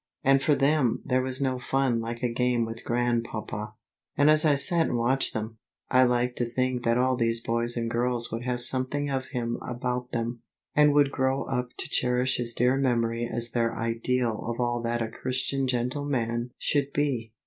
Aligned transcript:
And 0.23 0.41
for 0.41 0.55
them 0.55 0.99
there 1.05 1.21
was 1.21 1.39
no 1.39 1.59
fun 1.59 1.99
like 1.99 2.23
a 2.23 2.33
game 2.33 2.65
with 2.65 2.83
grandpapa. 2.83 3.75
And 4.17 4.31
as 4.31 4.43
I 4.45 4.55
sat 4.55 4.87
and 4.87 4.97
watched 4.97 5.35
them, 5.35 5.59
I 5.91 6.05
liked 6.05 6.39
to 6.39 6.45
think 6.45 6.83
that 6.83 6.97
all 6.97 7.15
these 7.15 7.39
boys 7.39 7.77
and 7.77 7.87
girls 7.87 8.31
would 8.31 8.43
have 8.43 8.63
something 8.63 9.11
of 9.11 9.27
him 9.27 9.59
about 9.61 10.11
them, 10.11 10.41
and 10.75 10.93
would 10.95 11.11
grow 11.11 11.43
up 11.43 11.67
to 11.77 11.87
cherish 11.87 12.37
his 12.37 12.55
dear 12.55 12.77
memory 12.77 13.27
as 13.31 13.51
their 13.51 13.77
ideal 13.77 14.43
of 14.47 14.59
all 14.59 14.81
that 14.81 15.03
a 15.03 15.07
Christian 15.07 15.67
gentleman 15.67 16.49
should 16.57 16.91
be. 16.93 17.33